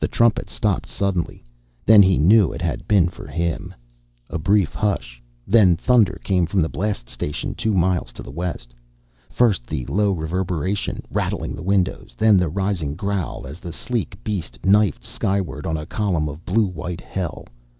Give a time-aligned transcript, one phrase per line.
[0.00, 1.44] The trumpet stopped suddenly.
[1.86, 3.72] Then he knew it had been for him.
[4.28, 8.74] A brief hush then thunder came from the blast station two miles to the west.
[9.30, 14.58] First the low reverberation, rattling the windows, then the rising growl as the sleek beast
[14.66, 17.46] knifed skyward on a column of blue white hell.